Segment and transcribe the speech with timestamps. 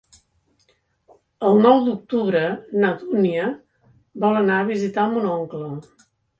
[1.49, 2.41] El nou d'octubre
[2.85, 3.45] na Dúnia
[4.27, 5.73] vol anar a visitar mon oncle.